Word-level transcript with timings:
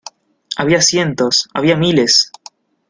había 0.57 0.81
cientos, 0.81 1.47
había 1.53 1.75
miles. 1.77 2.31